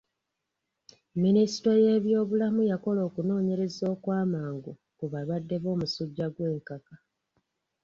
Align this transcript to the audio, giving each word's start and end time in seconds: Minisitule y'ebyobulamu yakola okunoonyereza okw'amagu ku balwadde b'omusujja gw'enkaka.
Minisitule 1.23 1.77
y'ebyobulamu 1.87 2.61
yakola 2.71 3.01
okunoonyereza 3.07 3.85
okw'amagu 3.93 4.71
ku 4.97 5.05
balwadde 5.11 5.55
b'omusujja 5.63 6.25
gw'enkaka. 6.33 6.95